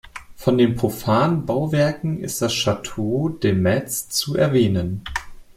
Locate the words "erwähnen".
4.35-5.03